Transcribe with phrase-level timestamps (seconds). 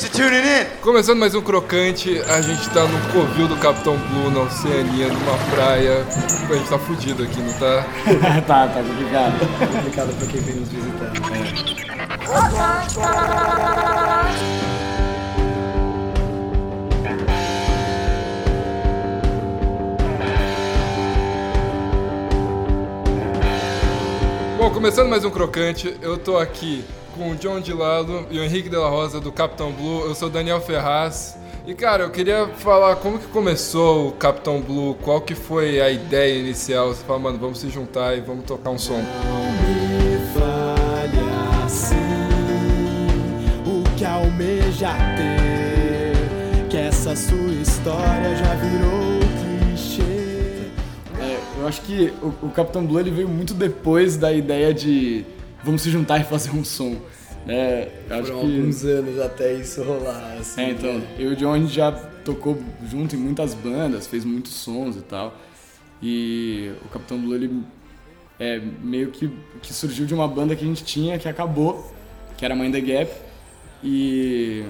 [0.00, 0.80] Thanks for tuning in.
[0.80, 5.36] Começando mais um crocante, a gente tá no covil do Capitão Blue, na Oceania, numa
[5.54, 6.06] praia.
[6.48, 7.84] A gente tá fudido aqui, não tá?
[8.46, 9.38] tá, tá complicado.
[9.58, 11.12] complicado pra quem vem nos visitar.
[24.56, 26.86] Bom, começando mais um crocante, eu tô aqui
[27.20, 30.06] com o John de lado e o Henrique de la Rosa do Capitão Blue.
[30.06, 31.36] Eu sou o Daniel Ferraz.
[31.66, 35.90] E cara, eu queria falar como que começou o Capitão Blue, qual que foi a
[35.90, 36.88] ideia inicial?
[36.88, 38.94] Você fala, mano, vamos se juntar e vamos tocar um som.
[38.94, 41.20] Não me fale
[41.62, 41.94] assim,
[43.66, 49.20] o que almeja ter, que essa sua história já virou
[49.68, 50.70] clichê.
[51.20, 55.26] É, eu acho que o, o Capitão Blue ele veio muito depois da ideia de
[55.64, 56.96] vamos se juntar e fazer um som.
[57.46, 58.56] É, acho Foram que...
[58.58, 60.60] alguns anos até isso rolar, assim.
[60.60, 61.16] É, então, né?
[61.18, 64.96] eu e o John a gente já tocou junto em muitas bandas, fez muitos sons
[64.96, 65.34] e tal.
[66.02, 67.62] E o Capitão Blue, ele
[68.38, 69.30] é meio que,
[69.60, 71.92] que surgiu de uma banda que a gente tinha, que acabou,
[72.36, 73.12] que era Mind the Gap.
[73.82, 74.64] E,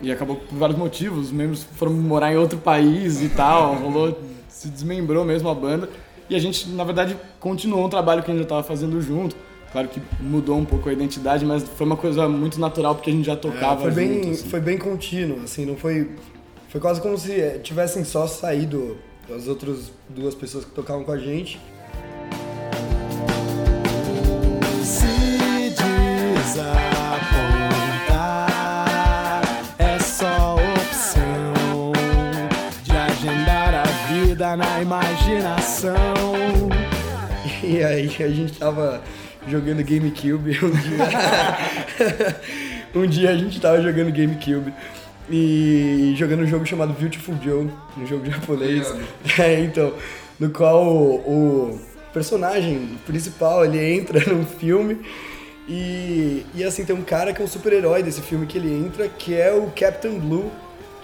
[0.00, 4.18] e acabou por vários motivos, os membros foram morar em outro país e tal, rolou,
[4.48, 5.88] se desmembrou mesmo a banda.
[6.28, 9.36] E a gente, na verdade, continuou um trabalho que a gente já estava fazendo junto.
[9.74, 13.12] Claro que mudou um pouco a identidade, mas foi uma coisa muito natural porque a
[13.12, 14.48] gente já tocava É, foi bem, junto, assim.
[14.48, 16.10] foi bem contínuo, assim, não foi.
[16.68, 18.96] Foi quase como se eh, tivessem só saído
[19.34, 21.60] as outras duas pessoas que tocavam com a gente.
[24.84, 25.74] Se
[28.14, 29.42] desapontar
[29.78, 31.92] é só opção
[32.84, 35.94] de agendar a vida na imaginação.
[37.62, 39.02] E aí a gente tava
[39.48, 42.40] jogando GameCube um dia.
[42.94, 44.72] um dia a gente tava jogando GameCube.
[45.30, 48.92] E jogando um jogo chamado Beautiful Joe, um jogo japonês.
[49.38, 49.92] É, então,
[50.38, 51.80] no qual o, o
[52.12, 55.00] personagem principal ele entra num filme
[55.68, 59.08] e, e assim tem um cara que é um super-herói desse filme que ele entra,
[59.08, 60.50] que é o Captain Blue,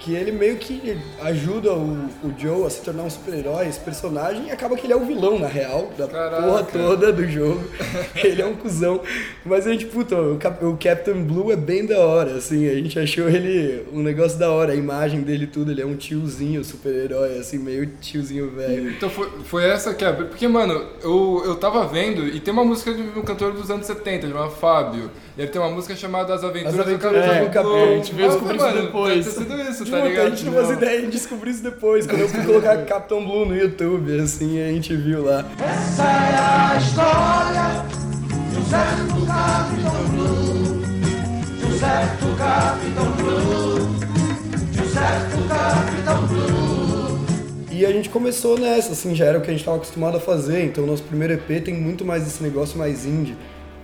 [0.01, 4.47] que ele meio que ajuda o, o Joe a se tornar um super-herói, esse personagem,
[4.47, 6.41] e acaba que ele é o vilão, na real, da Caraca.
[6.41, 7.63] porra toda do jogo.
[8.23, 9.01] ele é um cuzão.
[9.45, 12.97] Mas a gente, puta, o, o Captain Blue é bem da hora, assim, a gente
[12.97, 17.37] achou ele um negócio da hora, a imagem dele tudo, ele é um tiozinho super-herói,
[17.37, 18.89] assim, meio tiozinho velho.
[18.89, 20.27] Então foi, foi essa que abriu.
[20.27, 23.85] Porque, mano, eu, eu tava vendo e tem uma música de um cantor dos anos
[23.85, 25.11] 70, chamado Fábio.
[25.37, 27.63] E ele tem uma música chamada As Aventuras, As Aventuras do Capitão Capitão.
[27.63, 27.83] Blue.
[27.83, 29.25] A gente veio descobrir isso depois.
[29.25, 30.27] Deve ter sido isso, tá Puta, ligado?
[30.27, 33.23] a gente não fazia ideia, a gente descobriu isso depois, quando eu fui colocar Captain
[33.23, 35.45] Blue no YouTube, assim, a gente viu lá.
[35.59, 37.85] Essa é a história
[38.53, 40.81] do certo Capitão Blue,
[41.61, 43.79] do Capitão Blue,
[44.71, 46.71] do certo Capitão Blue.
[47.71, 50.19] E a gente começou nessa, assim, já era o que a gente estava acostumado a
[50.19, 53.35] fazer, então nosso primeiro EP tem muito mais esse negócio mais indie,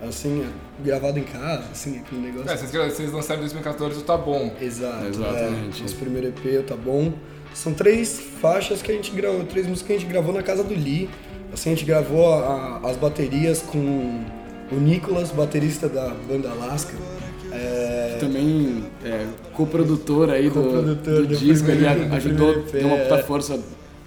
[0.06, 0.46] assim,
[0.84, 2.50] gravado em casa, assim, aquele negócio.
[2.50, 4.54] É, vocês, vocês lançaram em 2014 o Tá Bom.
[4.60, 5.78] Exato, Exatamente.
[5.78, 7.12] É, nosso primeiro EP, tá bom.
[7.54, 10.62] São três faixas que a gente gravou, três músicas que a gente gravou na casa
[10.62, 11.08] do Lee.
[11.52, 14.22] Assim, a gente gravou a- as baterias com
[14.70, 16.94] o Nicolas, baterista da banda Alaska.
[17.50, 23.14] É, também é, co-produtor aí do, Co-produtor do do disco, ele ajudou, deu uma puta
[23.14, 23.22] é.
[23.22, 23.58] força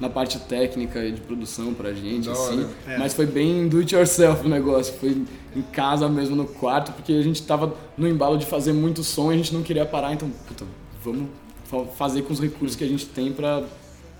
[0.01, 2.67] na parte técnica e de produção pra gente, Da assim.
[2.87, 2.97] É.
[2.97, 5.11] Mas foi bem do it yourself o negócio, foi
[5.55, 9.31] em casa mesmo, no quarto, porque a gente tava no embalo de fazer muito som
[9.31, 10.65] e a gente não queria parar, então, puta,
[11.03, 11.27] vamos
[11.65, 13.61] fa- fazer com os recursos que a gente tem pra,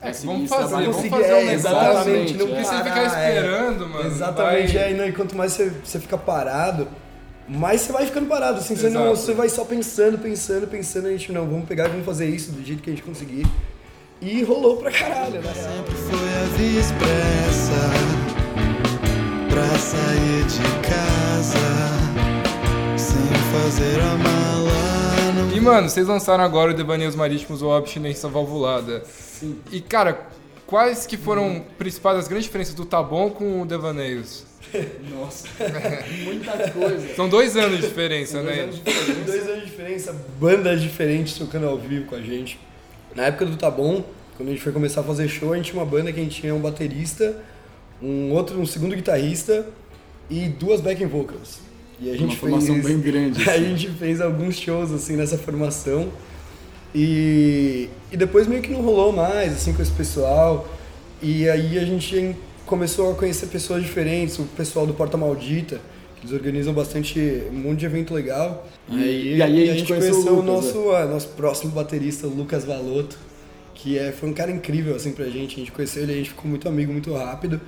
[0.01, 0.91] É, seguir vamos fazer, trabalho.
[0.91, 1.67] vamos conseguir- fazer um é, negócio.
[1.69, 3.07] exatamente, não Porque você parar, ficar é.
[3.37, 4.07] esperando, mano.
[4.07, 6.87] Exatamente, vai- é, e não, e quanto mais você, você fica parado,
[7.49, 11.11] mais você vai ficando parado, assim, você, não, você vai só pensando, pensando, pensando, a
[11.11, 13.45] gente, não, vamos pegar e vamos fazer isso do jeito que a gente conseguir.
[14.21, 15.53] E rolou pra caralho, né?
[15.53, 17.91] Sempre foi a via expressa
[19.49, 21.57] pra sair de casa
[22.97, 25.33] sem fazer a mala.
[25.33, 29.03] Não E, mano, vocês lançaram agora o Devaneios Marítimos ou Abstinência Valvulada.
[29.05, 29.57] Sim.
[29.71, 30.27] E, cara,
[30.67, 34.45] quais que foram principais as grandes diferenças do Tá Bom com o Devaneios?
[35.09, 35.47] Nossa,
[36.23, 37.15] muita coisa.
[37.15, 38.63] São dois anos de diferença, Dois né?
[38.63, 39.21] anos de diferença.
[39.25, 42.59] Dois anos de diferença, bandas diferentes tocando ao vivo com a gente.
[43.13, 44.05] Na época do Tá Bom,
[44.41, 46.23] quando a gente foi começar a fazer show, a gente tinha uma banda que a
[46.23, 47.37] gente tinha um baterista,
[48.01, 49.67] um outro, um segundo guitarrista
[50.31, 51.59] e duas backing vocals.
[51.99, 53.63] E a gente Uma formação fez, bem grande, A assim.
[53.77, 56.09] gente fez alguns shows assim nessa formação.
[56.93, 60.67] E, e depois meio que não rolou mais assim com esse pessoal.
[61.21, 62.35] E aí a gente
[62.65, 65.79] começou a conhecer pessoas diferentes, o pessoal do Porta Maldita,
[66.19, 67.19] que Eles organizam bastante,
[67.51, 68.67] um monte de evento legal.
[68.89, 72.31] E- e aí a gente conheceu o o Lucas, nosso, ah, nosso próximo baterista, o
[72.31, 73.17] Lucas Valotto,
[73.81, 75.55] que é, foi um cara incrível assim pra gente.
[75.55, 77.59] A gente conheceu ele, a gente ficou muito amigo muito rápido.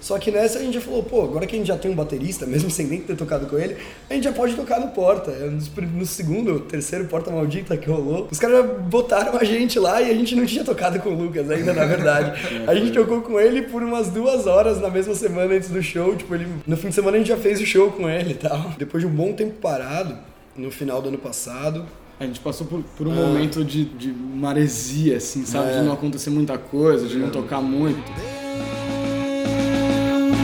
[0.00, 1.94] Só que nessa a gente já falou, pô, agora que a gente já tem um
[1.94, 3.76] baterista, mesmo sem nem ter tocado com ele,
[4.10, 5.30] a gente já pode tocar no Porta.
[5.30, 10.10] É, No segundo, terceiro Porta Maldita que rolou, os caras botaram a gente lá e
[10.10, 12.32] a gente não tinha tocado com o Lucas ainda, na verdade.
[12.66, 16.16] A gente tocou com ele por umas duas horas na mesma semana antes do show.
[16.16, 18.34] Tipo, ele, no fim de semana a gente já fez o show com ele e
[18.34, 18.72] tal.
[18.76, 20.18] Depois de um bom tempo parado,
[20.56, 21.86] no final do ano passado,
[22.22, 25.70] A gente passou por, por um momento de, de maresia, assim, sabe?
[25.70, 25.80] É.
[25.80, 27.96] De não acontecer muita coisa, de não tocar muito.
[27.96, 28.22] Deus,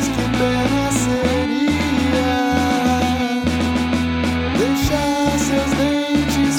[0.09, 2.35] que pena seria
[4.59, 6.59] deixar seus dentes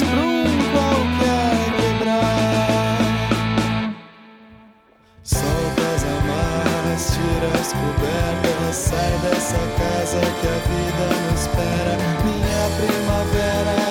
[7.60, 11.98] as cobertas, sai dessa casa que a vida nos espera.
[12.24, 13.89] Minha primavera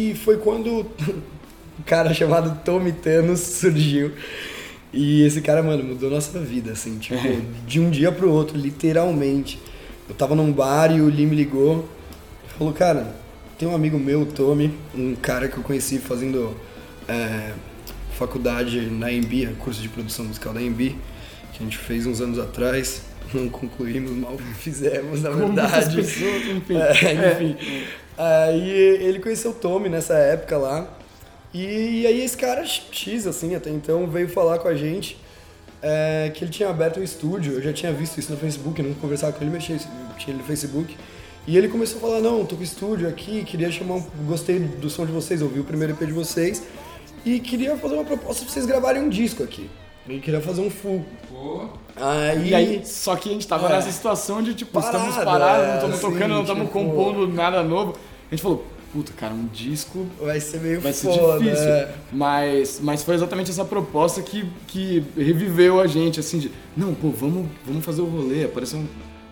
[0.00, 0.86] E foi quando
[1.78, 4.12] um cara chamado Tommy Thanos surgiu.
[4.94, 7.20] E esse cara, mano, mudou nossa vida, assim, tipo,
[7.66, 9.60] de um dia pro outro, literalmente.
[10.08, 11.86] Eu tava num bar e o Lee me ligou.
[12.56, 13.14] Falou, cara,
[13.58, 16.56] tem um amigo meu, o Tommy, um cara que eu conheci fazendo
[17.06, 17.52] é,
[18.12, 20.96] faculdade na EMB, curso de produção musical da EMB,
[21.52, 23.02] que a gente fez uns anos atrás.
[23.32, 25.96] Não concluímos, mal fizemos, na Como verdade.
[25.96, 26.76] pessoas, enfim.
[26.76, 27.56] É, enfim.
[28.18, 30.98] Aí ele conheceu o Tommy nessa época lá.
[31.52, 35.18] E, aí esse cara X, assim, até então, veio falar com a gente
[35.82, 37.54] é, que ele tinha aberto um estúdio.
[37.54, 40.44] Eu já tinha visto isso no Facebook, nunca conversava com ele, mexia tinha ele no
[40.44, 40.96] Facebook.
[41.46, 44.06] E ele começou a falar, não, tô com estúdio aqui, queria chamar um...
[44.26, 46.62] Gostei do som de vocês, ouvi o primeiro EP de vocês.
[47.24, 49.68] E queria fazer uma proposta pra vocês gravarem um disco aqui.
[50.10, 51.04] Ele queria fazer um full.
[51.28, 51.66] Pô,
[51.96, 53.72] Aí, E aí, só que a gente tava É.
[53.72, 56.72] nessa situação de, tipo, Parada, estamos parados, não é, estamos assim, tocando, não estamos tipo-
[56.78, 57.94] compondo nada novo.
[58.30, 61.38] A gente falou, puta, cara, um disco vai ser meio vai ser foda.
[61.44, 61.64] difícil.
[61.68, 61.94] é.
[62.12, 67.10] Mas, mas foi exatamente essa proposta que, que reviveu a gente, assim, de, não, pô,
[67.10, 68.86] vamos, vamos fazer o rolê, apareceu um,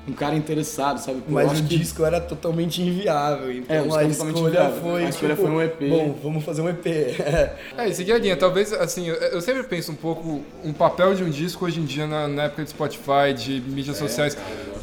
[0.09, 1.21] um cara interessado, sabe?
[1.21, 5.05] Pô, Mas o que- disco era totalmente inviável, então É, o disco a escolha foi
[5.05, 5.89] A escolha tipo, foi um EP.
[5.89, 6.87] Bom, vamos fazer um EP.
[7.77, 8.37] É, e seguir a linha.
[8.37, 12.07] Talvez, assim, eu, sempre penso um pouco um papel de um disco hoje em dia
[12.07, 14.37] na, na época de Spotify, de mídias sociais.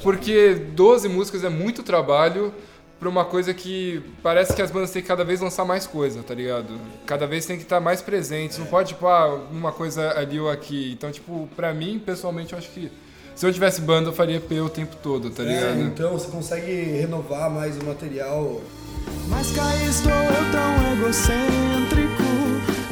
[0.04, 2.54] Porque 12 músicas é muito trabalho
[3.00, 6.24] pra uma coisa que parece que as bandas têm que cada vez lançar mais coisa,
[6.24, 6.80] tá ligado?
[7.06, 8.57] Cada vez tem que estar mais presentes.
[8.57, 10.92] Não pode, tipo, ah, uma coisa ali ou aqui.
[10.94, 12.89] Então, tipo, pra mim, pessoalmente, eu acho que
[13.35, 15.81] se eu tivesse banda, eu faria EP o tempo todo, tá É, ligado?
[15.81, 18.61] então você consegue renovar mais o material.
[19.27, 22.23] Mas cá estou eu tão egocêntrico,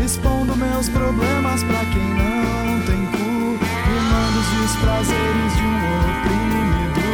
[0.03, 3.57] expondo meus problemas pra quem não tem cu,
[3.87, 5.77] rimando os desprazeres de um
[6.11, 7.07] oprimido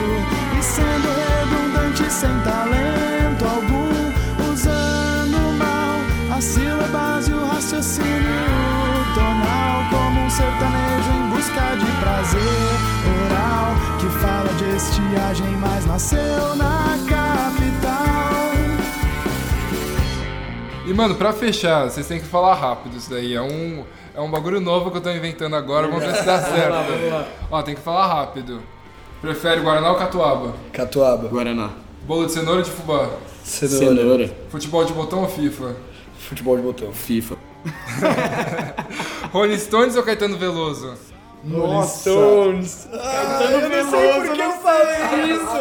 [0.59, 8.49] e sendo redundante sem talento algum, usando mal as sílabas e o raciocínio
[9.13, 12.78] tonal como um sertanejo em busca de prazer
[13.99, 18.49] que fala de estiagem, mas nasceu na capital.
[20.85, 23.33] E, mano, pra fechar, vocês têm que falar rápido isso daí.
[23.35, 23.83] É um,
[24.15, 25.87] é um bagulho novo que eu tô inventando agora.
[25.87, 27.27] Vamos ver se dá certo.
[27.51, 28.61] Ó, tem que falar rápido.
[29.21, 30.53] Prefere Guaraná ou Catuaba?
[30.71, 31.69] Catuaba, Guaraná.
[32.07, 33.09] Bolo de cenoura ou de fubá?
[33.43, 34.37] cenoura, Cenoura.
[34.49, 35.75] Futebol de botão ou FIFA?
[36.17, 36.93] futebol de botão.
[36.93, 37.35] FIFA.
[39.33, 40.93] Rolling Stones ou Caetano Veloso?
[41.43, 42.01] Nossa!
[42.01, 42.87] Stones.
[42.93, 45.57] Ah, eu não sei por que eu falei isso.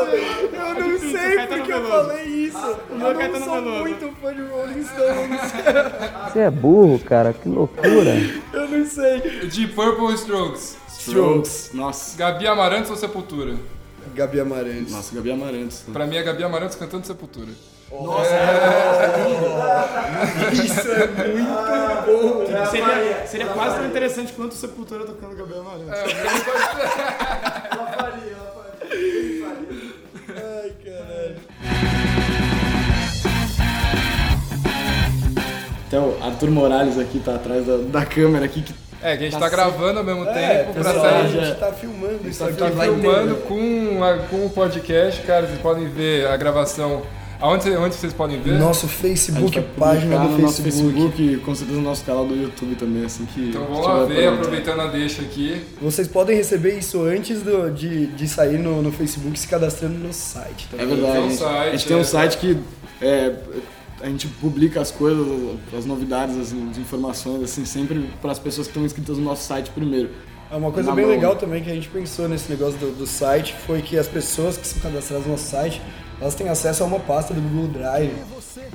[0.52, 2.76] Eu não sei por que eu falei isso.
[2.90, 3.80] Eu não sou Veloso.
[3.80, 6.32] muito fã de Rolling Stones.
[6.32, 8.14] Você é burro, cara, que loucura.
[8.52, 9.20] Eu não sei.
[9.48, 10.76] Deep Purple Strokes?
[10.98, 11.70] Strokes.
[11.72, 12.18] Nossa.
[12.18, 13.54] Gabi Amarantos ou Sepultura?
[14.14, 14.92] Gabi Amarantes.
[14.92, 15.84] Nossa, Gabi Amarantos.
[15.92, 17.48] Pra mim é Gabi Amarantos cantando Sepultura.
[20.52, 21.48] Isso é muito
[22.06, 22.66] bom.
[22.70, 26.12] Seria, seria quase tão interessante quanto o Sepultura tocando Gabi Amarantos.
[30.36, 31.36] Ai, caralho.
[35.86, 38.62] Então, Arthur Morales aqui tá atrás da, da câmera aqui.
[38.62, 41.14] Que, É, que a gente tá gravando ao mesmo É, tempo pra pessoal, sair.
[41.14, 42.56] a gente tá filmando isso aqui.
[42.58, 45.46] Tá filmando com, a- com o podcast, cara.
[45.46, 47.02] Vocês podem ver a gravação
[47.40, 48.58] Aonde, onde vocês podem ver?
[48.58, 50.92] Nosso Facebook, página do no nosso Facebook.
[50.92, 53.50] Facebook e com certeza no nosso canal do YouTube também, assim que.
[53.50, 54.34] Então vamos lá ver, pronto.
[54.40, 55.62] aproveitando a deixa aqui.
[55.80, 60.12] Vocês podem receber isso antes do- de, de sair no, no Facebook se cadastrando no
[60.12, 60.68] site.
[60.72, 60.96] É também.
[60.96, 61.12] verdade.
[61.12, 62.00] Tem um a gente, site, a gente tem é.
[62.00, 62.58] um site que
[63.00, 63.36] é,
[64.02, 65.26] a gente publica as coisas,
[65.76, 69.44] as novidades, as, as informações, assim, sempre para as pessoas que estão inscritas no nosso
[69.46, 70.10] site primeiro.
[70.50, 71.14] É uma coisa bem mão.
[71.14, 74.56] legal também que a gente pensou nesse negócio do, do site foi que as pessoas
[74.56, 75.82] que são cadastradas no nosso site,
[76.20, 78.12] elas têm acesso a uma pasta do Google Drive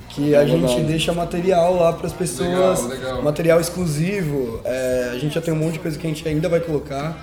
[0.10, 3.24] que a gente deixa material lá para as pessoas, Legal, legal.
[3.24, 4.62] material exclusivo.
[4.63, 7.18] É, a gente já tem um monte de coisa que a gente ainda vai colocar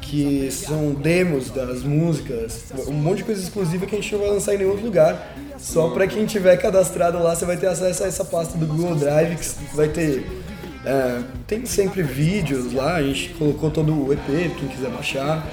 [0.00, 4.30] que são demos das músicas, um monte de coisa exclusiva que a gente não vai
[4.30, 5.34] lançar em nenhum outro lugar.
[5.56, 8.96] Só para quem tiver cadastrado lá, você vai ter acesso a essa pasta do Google
[8.96, 10.43] Drive que vai ter
[10.86, 14.20] é, tem sempre vídeos lá, a gente colocou todo o EP,
[14.58, 15.46] quem quiser baixar.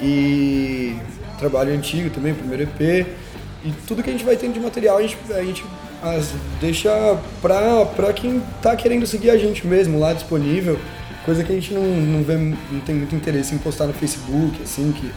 [0.00, 0.96] E
[1.38, 3.06] trabalho antigo também, primeiro EP.
[3.64, 5.64] E tudo que a gente vai tendo de material a gente, a gente
[6.02, 6.90] as- deixa
[7.40, 10.78] pra, pra quem tá querendo seguir a gente mesmo lá disponível.
[11.24, 14.60] Coisa que a gente não, não vê, não tem muito interesse em postar no Facebook,
[14.60, 15.08] assim, que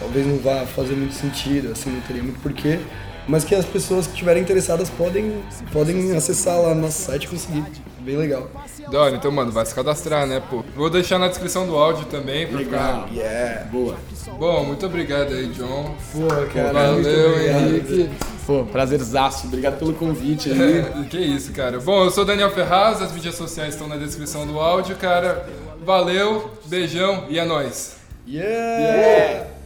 [0.00, 2.80] talvez não vá fazer muito sentido, assim, não teria muito porquê.
[3.28, 5.32] Mas que as pessoas que estiverem interessadas podem,
[5.72, 7.62] podem acessar lá no nosso site e conseguir.
[8.02, 8.50] Bem legal.
[8.90, 10.64] Da hora, então, mano, vai se cadastrar, né, pô?
[10.74, 13.08] Vou deixar na descrição do áudio também pra Legal.
[13.08, 13.14] ficar.
[13.14, 13.64] Yeah!
[13.66, 13.96] Boa.
[14.38, 15.94] Bom, muito obrigado aí, John.
[16.12, 17.40] Pô, cara, Valeu.
[17.40, 18.10] Henrique.
[18.44, 19.46] Pô, prazerzaço.
[19.46, 20.78] Obrigado pelo convite aí.
[20.80, 21.78] É, que isso, cara.
[21.78, 25.46] Bom, eu sou Daniel Ferraz, as mídias sociais estão na descrição do áudio, cara.
[25.84, 27.96] Valeu, beijão e é nóis.
[28.26, 29.46] Yeah!
[29.46, 29.61] posso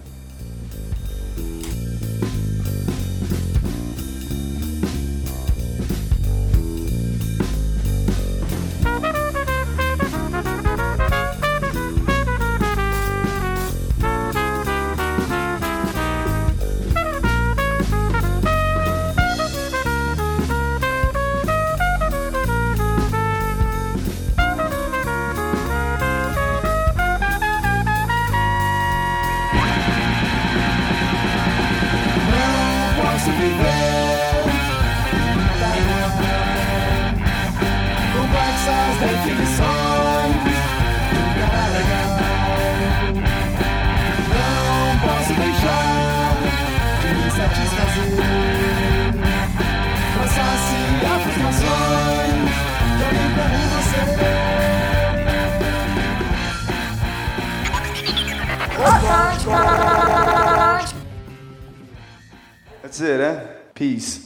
[62.98, 63.46] That's it, huh?
[63.74, 64.25] Peace.